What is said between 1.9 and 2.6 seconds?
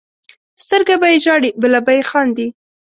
یې خاندي.